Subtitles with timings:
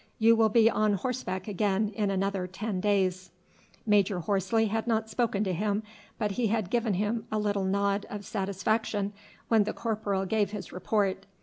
[0.17, 3.29] You will be on horseback again in another ten days."
[3.85, 5.83] Major Horsley had not spoken to him,
[6.17, 9.13] but he had given him a little nod of satisfaction
[9.47, 11.27] when the corporal gave his report.